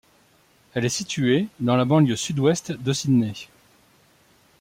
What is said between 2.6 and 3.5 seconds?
de Sydney.